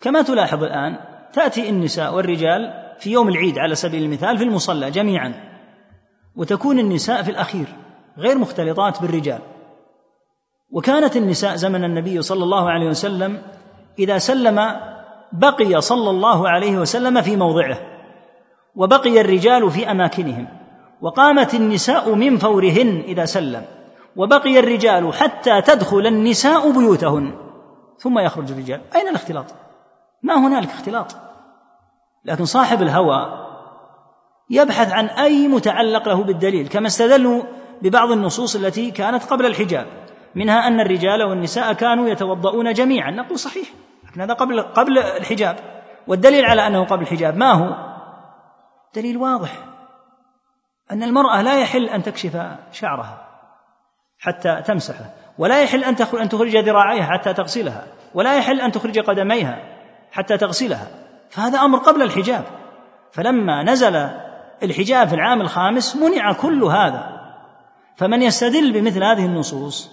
[0.00, 0.98] كما تلاحظ الآن
[1.32, 5.34] تأتي النساء والرجال في يوم العيد على سبيل المثال في المصلى جميعا
[6.36, 7.66] وتكون النساء في الأخير
[8.18, 9.40] غير مختلطات بالرجال.
[10.70, 13.42] وكانت النساء زمن النبي صلى الله عليه وسلم
[13.98, 14.80] إذا سلم
[15.32, 17.95] بقي صلى الله عليه وسلم في موضعه.
[18.76, 20.48] وبقي الرجال في أماكنهم
[21.00, 23.64] وقامت النساء من فورهن إذا سلم
[24.16, 27.32] وبقي الرجال حتى تدخل النساء بيوتهن.
[27.98, 28.80] ثم يخرج الرجال.
[28.94, 29.44] أين الاختلاط؟
[30.22, 31.16] ما هنالك اختلاط.
[32.24, 33.46] لكن صاحب الهوى
[34.50, 37.42] يبحث عن أي متعلق له بالدليل كما استدلوا
[37.82, 39.86] ببعض النصوص التي كانت قبل الحجاب
[40.34, 43.10] منها أن الرجال والنساء كانوا يتوضؤون جميعا.
[43.10, 43.68] نقول صحيح
[44.08, 45.56] لكن هذا قبل قبل الحجاب.
[46.06, 47.95] والدليل على أنه قبل الحجاب ما هو؟
[48.94, 49.64] دليل واضح
[50.90, 53.26] أن المرأة لا يحل أن تكشف شعرها
[54.18, 59.58] حتى تمسحه ولا يحل أن تخرج ذراعيها حتى تغسلها ولا يحل أن تخرج قدميها
[60.10, 60.88] حتى تغسلها
[61.30, 62.44] فهذا أمر قبل الحجاب.
[63.12, 63.96] فلما نزل
[64.62, 67.16] الحجاب في العام الخامس منع كل هذا.
[67.96, 69.90] فمن يستدل بمثل هذه النصوص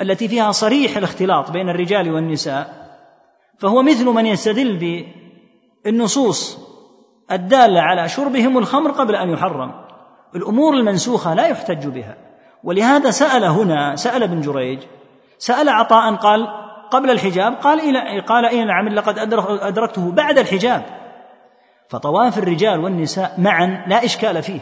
[0.00, 2.84] التي فيها صريح الاختلاط بين الرجال والنساء
[3.58, 5.06] فهو مثل من يستدل
[5.84, 6.63] بالنصوص
[7.32, 9.72] الدالة على شربهم الخمر قبل أن يحرم.
[10.36, 12.16] الأمور المنسوخة لا يحتج بها.
[12.64, 14.78] ولهذا سأل هنا سأل ابن جريج
[15.38, 16.48] سأل عطاء قال
[16.90, 19.18] قبل الحجاب قال إلى قال إن نعم لقد
[19.62, 20.82] أدركته بعد الحجاب.
[21.88, 24.60] فطواف الرجال والنساء معا لا إشكال فيه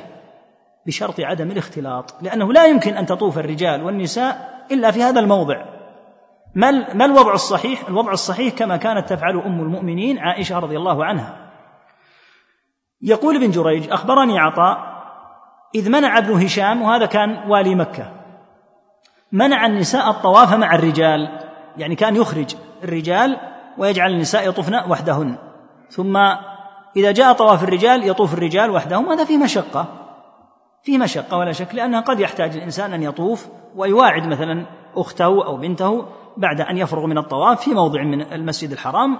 [0.86, 5.64] بشرط عدم الاختلاط لأنه لا يمكن أن تطوف الرجال والنساء إلا في هذا الموضع.
[6.54, 11.41] ما ما الوضع الصحيح؟ الوضع الصحيح كما كانت تفعل أم المؤمنين عائشة رضي الله عنها.
[13.02, 14.92] يقول ابن جريج أخبرني عطاء
[15.74, 18.12] إذ منع ابن هشام وهذا كان والي مكة.
[19.32, 21.40] منع النساء الطواف مع الرجال
[21.76, 23.36] يعني كان يخرج الرجال
[23.78, 25.36] ويجعل النساء يطوفن وحدهن.
[25.90, 26.16] ثم
[26.96, 29.86] إذا جاء طواف الرجال يطوف الرجال وحدهم هذا فيه مشقة.
[30.82, 36.06] فيه مشقة ولا شك لأنها قد يحتاج الإنسان أن يطوف ويواعد مثلا أخته أو بنته
[36.36, 39.18] بعد أن يفرغ من الطواف في موضع من المسجد الحرام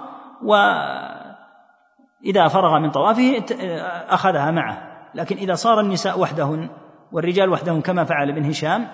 [2.23, 3.43] وإذا فرغ من طوافه
[4.09, 4.93] أخذها معه.
[5.15, 6.69] لكن إذا صار النساء وحدهن
[7.11, 8.87] والرجال وحدهم كما فعل ابن هشام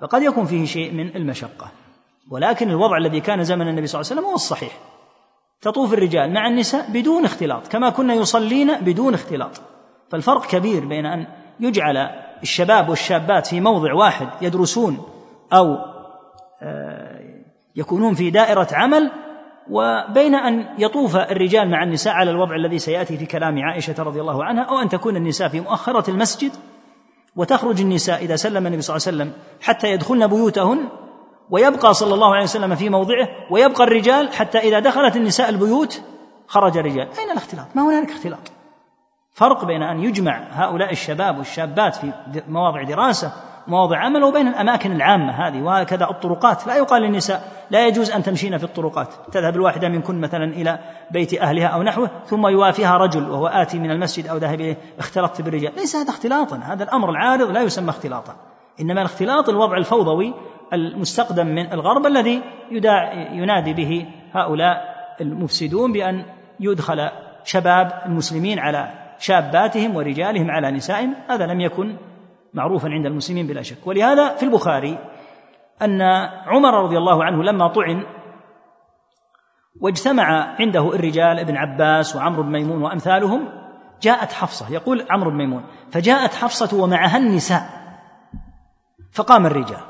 [0.00, 1.70] فقد يكون فيه شيء من المشقة.
[2.30, 4.72] ولكن الوضع الذي كان زمن النبي صلى الله عليه وسلم هو الصحيح.
[5.60, 9.60] تطوف الرجال مع النساء بدون اختلاط كما كنا يصلين بدون اختلاط.
[10.10, 11.26] فالفرق كبير بين أن
[11.60, 11.96] يجعل
[12.42, 15.02] الشباب والشابات في موضع واحد يدرسون
[15.52, 15.76] أو
[16.62, 17.20] آه،
[17.76, 19.12] يكونون في دائرة عمل
[19.70, 24.44] وبين أن يطوف الرجال مع النساء على الوضع الذي سيأتي في كلام عائشة رضي الله
[24.44, 26.52] عنها أو أن تكون النساء في مؤخرة المسجد
[27.36, 30.88] وتخرج النساء إذا سلم النبي صلى الله عليه وسلم حتى يدخلن بيوتهن
[31.50, 36.02] ويبقى صلى الله عليه وسلم في موضعه ويبقى الرجال حتى إذا دخلت النساء البيوت
[36.46, 38.52] خرج الرجال أين الاختلاط؟ ما هنالك اختلاط
[39.32, 42.12] فرق بين أن يجمع هؤلاء الشباب والشابات في
[42.48, 43.32] مواضع دراسة
[43.68, 46.66] مواضع عمل وبين الأماكن العامة هذه وهكذا الطرقات.
[46.66, 49.08] لا يقال للنساء لا يجوز أن تمشين في الطرقات.
[49.32, 50.78] تذهب الواحدة منكن مثلا إلى
[51.10, 55.42] بيت أهلها أو نحوه ثم يوافيها رجل وهو آتي من المسجد أو ذاهب إليه اختلطت
[55.42, 55.72] بالرجال.
[55.76, 58.36] ليس هذا اختلاطا هذا الأمر العارض لا يسمى اختلاطا.
[58.80, 60.34] إنما الاختلاط الوضع الفوضوي
[60.72, 62.42] المستقدم من الغرب الذي
[63.32, 66.24] ينادي به هؤلاء المفسدون بأن
[66.60, 67.08] يدخل
[67.44, 71.14] شباب المسلمين على شاباتهم ورجالهم على نسائهم.
[71.30, 71.96] هذا لم يكن
[72.56, 73.86] معروفا عند المسلمين بلا شك.
[73.86, 74.98] ولهذا في البخاري
[75.82, 76.02] أن
[76.46, 78.06] عمر رضي الله عنه لما طعن
[79.80, 83.48] واجتمع عنده الرجال ابن عباس وعمرو بن ميمون وأمثالهم
[84.02, 87.62] جاءت حفصة يقول عمرو بن ميمون فجاءت حفصة ومعها النساء
[89.12, 89.80] فقام الرجال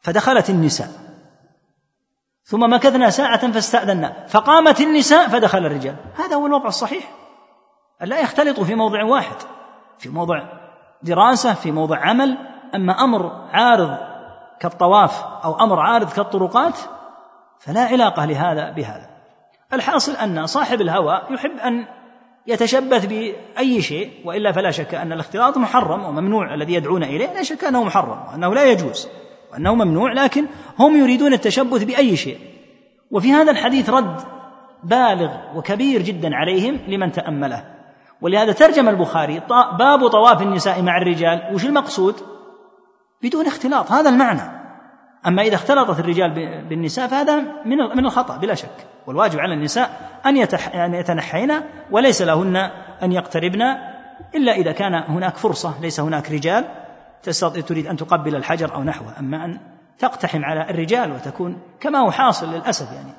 [0.00, 0.88] فدخلت النساء
[2.44, 5.96] ثم مكثنا ساعة فاستأذنا فقامت النساء فدخل الرجال.
[6.14, 7.10] هذا هو الوضع الصحيح
[8.00, 9.36] لا يختلطوا في موضع واحد
[9.98, 10.63] في موضع
[11.04, 12.38] دراسة في موضع عمل
[12.74, 13.96] أما أمر عارض
[14.60, 16.78] كالطواف أو أمر عارض كالطرقات
[17.58, 19.10] فلا علاقة لهذا بهذا.
[19.72, 21.86] الحاصل أن صاحب الهوى يحب أن
[22.46, 27.64] يتشبث بأي شيء وإلا فلا شك أن الاختلاط محرم وممنوع الذي يدعون إليه لا شك
[27.64, 29.08] أنه محرم وأنه لا يجوز
[29.52, 30.46] وأنه ممنوع لكن
[30.78, 32.38] هم يريدون التشبث بأي شيء.
[33.10, 34.20] وفي هذا الحديث رد
[34.84, 37.73] بالغ وكبير جدا عليهم لمن تأمله.
[38.24, 39.42] ولهذا ترجم البخاري
[39.78, 41.54] باب طواف النساء مع الرجال.
[41.54, 42.14] وش المقصود؟
[43.22, 43.92] بدون اختلاط.
[43.92, 44.42] هذا المعنى.
[45.26, 46.30] أما إذا اختلطت الرجال
[46.68, 48.86] بالنساء فهذا من من الخطأ بلا شك.
[49.06, 50.36] والواجب على النساء أن
[50.74, 51.52] أن يتنحين
[51.90, 52.56] وليس لهن
[53.02, 53.62] أن يقتربن
[54.34, 56.64] إلا إذا كان هناك فرصة ليس هناك رجال
[57.66, 59.18] تريد أن تقبل الحجر أو نحوه.
[59.18, 59.60] أما أن
[59.98, 63.12] تقتحم على الرجال وتكون كما هو حاصل للأسف يعني.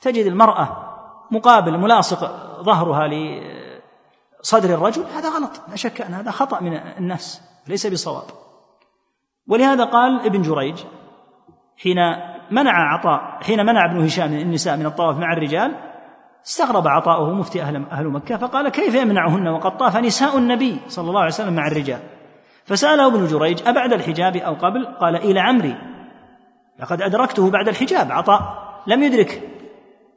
[0.00, 0.90] تجد المرأة
[1.30, 2.20] مقابل ملاصق
[2.62, 3.08] ظهرها
[4.42, 8.24] لصدر الرجل هذا غلط لا شك أن هذا خطأ من الناس ليس بصواب.
[9.46, 10.78] ولهذا قال ابن جريج
[11.82, 11.96] حين
[12.50, 15.74] منع عطاء حين منع ابن هشام النساء من الطواف مع الرجال
[16.46, 21.20] استغرب عطاؤه مفتي أهل, أهل مكة فقال كيف يمنعهن وقد طاف نساء النبي صلى الله
[21.20, 22.00] عليه وسلم مع الرجال؟
[22.64, 25.76] فسأله ابن جريج أبعد الحجاب أو قبل؟ قال إلى عمري.
[26.78, 28.40] لقد أدركته بعد الحجاب عطاء
[28.86, 29.42] لم يدرك.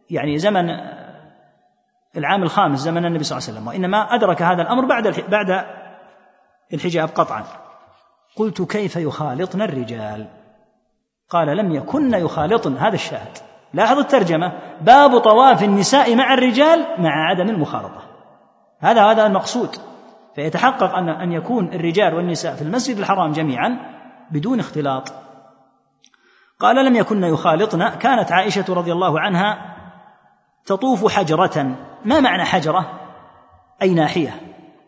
[0.10, 0.70] يعني زمن
[2.18, 5.66] العام الخامس زمن النبي صلى الله عليه وسلم وإنما أدرك هذا الأمر بعد بعد
[6.74, 7.44] الحجاب قطعا.
[8.36, 10.28] قلت كيف يخالطن الرجال؟
[11.30, 12.78] قال لم يكن يخالطن.
[12.78, 13.38] هذا الشاهد.
[13.74, 14.52] لاحظ الترجمة.
[14.82, 18.02] باب طواف النساء مع الرجال مع عدم المخالطة.
[18.80, 19.76] هذا هذا المقصود.
[20.36, 23.80] فيتحقق أن أن يكون الرجال والنساء في المسجد الحرام جميعا
[24.32, 25.14] بدون اختلاط.
[26.60, 27.90] قال لم يكن يخالطن.
[27.90, 29.73] كانت عائشة رضي الله عنها
[30.66, 31.76] تطوف حجرة.
[32.06, 33.00] ما معنى حجرة؟
[33.82, 34.42] أي ناحية.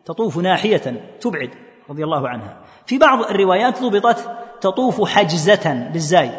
[0.06, 1.50] تطوف ناحية تبعد
[1.90, 2.62] رضي الله عنها.
[2.86, 6.32] في بعض الروايات ضبطت تطوف حجزة بالزاي.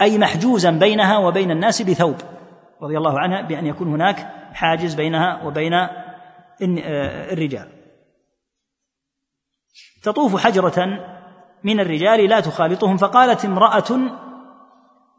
[0.00, 2.16] أي محجوزا بينها وبين الناس بثوب
[2.82, 4.16] رضي الله عنها بأن يكون هناك
[4.52, 5.72] حاجز بينها وبين
[6.62, 7.68] الرجال.
[10.02, 11.06] تطوف حجرة
[11.64, 12.96] من الرجال لا تخالطهم.
[12.96, 14.00] فقالت امرأة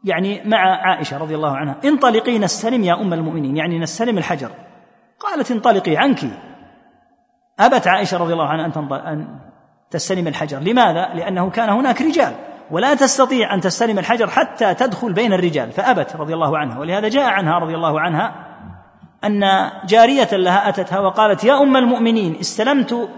[0.04, 4.50] يعني مع عائشة رضي الله عنها انطلقي نستلم يا أم المؤمنين يعني نستلم الحجر.
[5.20, 6.24] قالت انطلقي عنك.
[7.60, 8.66] أبت عائشة رضي الله عنها
[9.12, 9.38] أن
[9.90, 10.58] تستلم الحجر.
[10.58, 12.32] لماذا؟ لأنه كان هناك رجال.
[12.70, 15.72] ولا تستطيع أن تستلم الحجر حتى تدخل بين الرجال.
[15.72, 16.78] فأبت رضي الله عنها.
[16.78, 18.34] ولهذا جاء عنها رضي الله عنها
[19.24, 23.08] أن جارية لها أتتها وقالت يا أم المؤمنين استلمت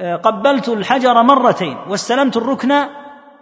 [0.00, 2.72] آه، قبلت الحجر مرتين واستلمت الركن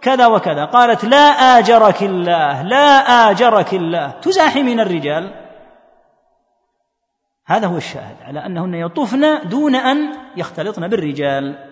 [0.03, 0.65] كذا وكذا.
[0.65, 2.97] قالت لا آجرك الله لا
[3.29, 4.09] آجرك الله.
[4.21, 5.33] تزاحمين الرجال.
[7.45, 9.97] هذا هو الشاهد على أنهن يطوفن دون أن
[10.37, 11.69] يختلطن بالرجال.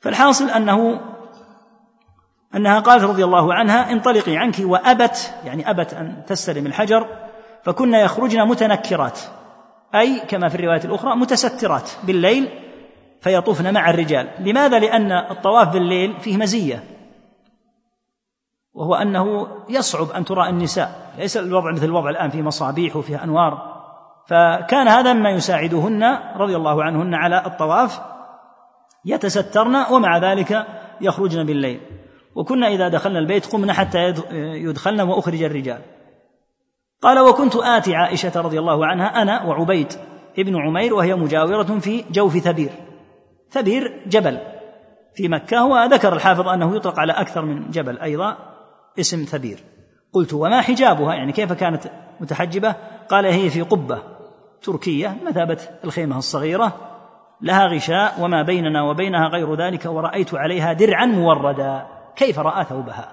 [0.00, 1.00] فالحاصل أنه
[2.54, 7.06] أنها قالت رضي الله عنها انطلقي عنك وأبت يعني أبت أن تستلم الحجر
[7.62, 9.20] فكن يخرجن متنكرات.
[9.94, 12.48] أي كما في الرواية الأخرى متسترات بالليل
[13.20, 14.28] فيطوفن مع الرجال.
[14.38, 16.95] لماذا؟ لأن الطواف بالليل فيه مزية.
[18.76, 23.76] وهو أنه يصعب أن ترى النساء ليس الوضع مثل الوضع الآن فيه مصابيح وفيه أنوار.
[24.28, 26.02] فكان هذا مما يساعدهن
[26.36, 28.00] رضي الله عنهن على الطواف
[29.04, 30.66] يتسترن ومع ذلك
[31.00, 31.80] يخرجن بالليل.
[32.34, 35.82] وكنا إذا دخلنا البيت قمنا حتى يدخلن وأخرج الرجال.
[37.02, 39.92] قال وكنت آتي عائشة رضي الله عنها أنا وعبيد
[40.38, 42.70] ابن عمير وهي مجاورة في جوف ثبير
[43.50, 44.38] ثبير جبل
[45.14, 48.55] في مكة وذكر الحافظ أنه يطلق على أكثر من جبل أيضا.
[49.00, 49.64] اسم ثبير.
[50.12, 52.76] قلت وما حجابها؟ يعني كيف كانت متحجبة؟
[53.08, 54.02] قال هي في قبة
[54.62, 56.72] تركية مثابة الخيمة الصغيرة
[57.40, 61.86] لها غشاء وما بيننا وبينها غير ذلك ورأيت عليها درعا موردا.
[62.16, 63.12] كيف رأى ثوبها؟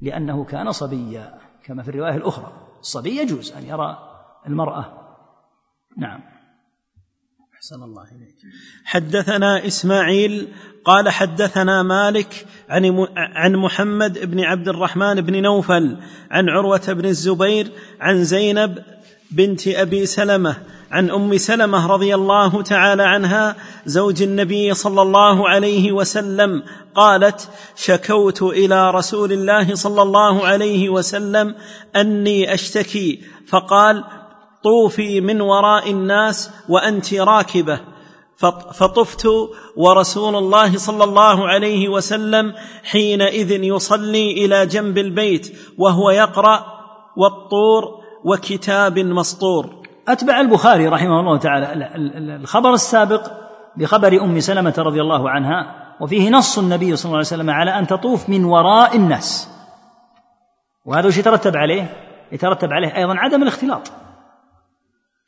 [0.00, 2.52] لأنه كان صبيا كما في الرواية الأخرى.
[2.80, 3.98] الصبي يجوز أن يرى
[4.46, 4.84] المرأة.
[5.98, 6.20] نعم.
[7.62, 8.34] أحسن الله إليك.
[8.84, 10.48] حدثنا إسماعيل
[10.84, 15.96] قال حدثنا مالك عن عن محمد بن عبد الرحمن بن نوفل
[16.30, 17.70] عن عروة بن الزبير
[18.00, 18.78] عن زينب
[19.30, 20.56] بنت أبي سلمة
[20.90, 26.62] عن أم سلمة رضي الله تعالى عنها زوج النبي صلى الله عليه وسلم
[26.94, 31.54] قالت شكوت إلى رسول الله صلى الله عليه وسلم
[31.96, 33.22] أني أشتكي.
[33.46, 34.04] فقال
[34.64, 37.80] طوفي من وراء الناس وأنت راكبة.
[38.72, 39.26] فطفت
[39.76, 46.66] ورسول الله صلى الله عليه وسلم حينئذ يصلي إلى جنب البيت وهو يقرأ
[47.16, 49.82] والطور وكتاب مسطور.
[50.08, 51.88] أتبع البخاري رحمه الله تعالى
[52.36, 53.30] الخبر السابق
[53.76, 57.86] بخبر أم سلمة رضي الله عنها وفيه نص النبي صلى الله عليه وسلم على أن
[57.86, 59.48] تطوف من وراء الناس.
[60.86, 61.96] وهذا وش يترتب عليه؟
[62.32, 63.92] يترتب عليه أيضا عدم الاختلاط.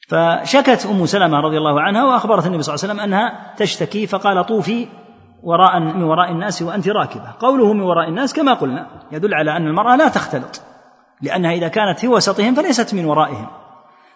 [0.08, 4.46] فشكت أم سلمة رضي الله عنها وأخبرت النبي صلى الله عليه وسلم أنها تشتكي فقال
[4.46, 4.86] طوفي
[5.42, 7.32] وراء من وراء الناس وأنت راكبة.
[7.40, 10.62] قوله من وراء الناس كما قلنا يدل على أن المرأة لا تختلط
[11.22, 13.46] لأنها إذا كانت في وسطهم فليست من ورائهم.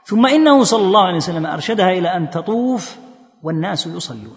[0.05, 2.96] ثم إنه صلى الله عليه وسلم أرشدها إلى أن تطوف
[3.42, 4.37] والناس يصلون.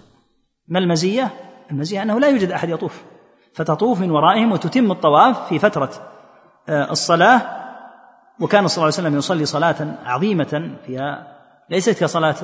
[0.68, 1.30] ما المزية؟
[1.72, 3.04] المزية أنه لا يوجد أحد يطوف.
[3.54, 5.90] فتطوف من ورائهم وتتم الطواف في فترة
[6.70, 7.42] آه، الصلاة
[8.40, 11.28] وكان صلى الله عليه وسلم يصلي صلاة عظيمة فيها
[11.72, 12.36] ليست كصلاة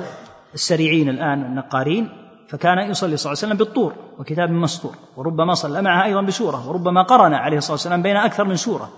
[0.54, 2.08] السريعين الآن النقارين
[2.48, 7.02] فكان يصلي صلى الله عليه وسلم بالطور وكتاب مسطور وربما صلى معها أيضا بسورة وربما
[7.02, 8.90] قرن عليه الصلاة والسلام بين أكثر من سورة.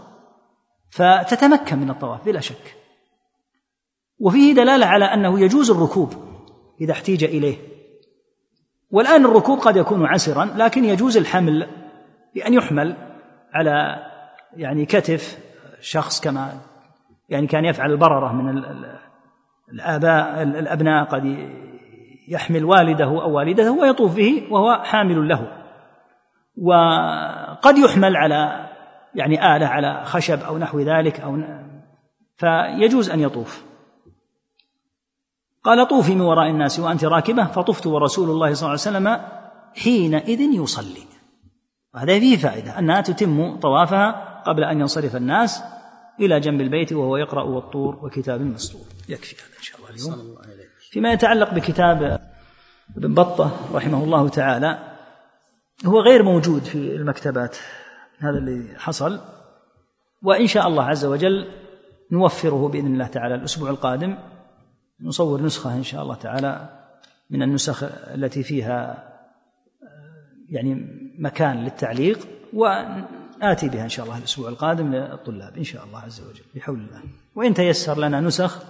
[0.90, 2.76] فتتمكن من الطواف بلا شك.
[4.18, 6.14] وفيه دلالة على أنه يجوز الركوب
[6.80, 7.56] إذا احتيج إليه.
[8.90, 11.66] والآن الركوب قد يكون عسرا لكن يجوز الحمل
[12.34, 12.96] بأن يحمل
[13.52, 13.96] على
[14.56, 15.38] يعني كتف
[15.78, 16.60] الشخص كما
[17.28, 18.64] يعني كان يفعل البررة من
[19.72, 21.50] الآباء الأبناء قد
[22.28, 25.52] يحمل والده أو والدته ويطوف به وهو حامل له.
[26.56, 28.68] وقد يحمل على
[29.14, 31.42] يعني آلة على خشب أو نحو ذلك أو
[32.36, 33.64] فيجوز أن يطوف.
[35.64, 39.20] قال طوفي من وراء الناس وأنت راكبة فطفت ورسول الله صلى الله عليه وسلم
[39.84, 41.04] حينئذ يصلي.
[41.94, 45.62] وهذا فيه فائدة أنها تتم طوافها قبل أن ينصرف الناس
[46.20, 50.36] إلى جنب البيت وهو يقرأ والطور وكتاب مسطور يكفي هذا إن شاء الله اليوم.
[50.90, 52.20] فيما يتعلق بكتاب
[52.96, 54.78] ابن بطة رحمه الله تعالى
[55.86, 57.56] هو غير موجود في المكتبات
[58.18, 59.20] هذا اللي حصل.
[60.22, 61.46] وإن شاء الله عز وجل
[62.12, 64.18] نوفره بإذن الله تعالى الأسبوع القادم
[65.00, 66.68] نصور نسخة إن شاء الله تعالى
[67.30, 67.82] من النسخ
[68.14, 69.08] التي فيها
[70.48, 70.86] يعني
[71.18, 72.18] مكان للتعليق
[73.42, 77.02] وآتي بها إن شاء الله الأسبوع القادم للطلاب إن شاء الله عز وجل بحول الله.
[77.34, 78.62] وإن تيسر لنا نسخ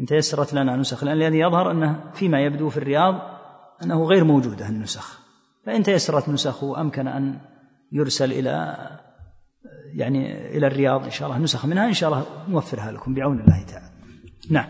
[0.00, 3.20] إن تيسرت لنا نسخ لأن الذي يظهر أنه فيما يبدو في الرياض
[3.82, 5.18] أنه غير موجودة النسخ.
[5.66, 7.38] فإن تيسرت نسخ وأمكن أن
[7.92, 8.76] يرسل إلى
[9.94, 13.62] يعني إلى الرياض إن شاء الله نسخ منها إن شاء الله نوفرها لكم بعون الله
[13.62, 13.90] تعالى.
[14.50, 14.68] نعم.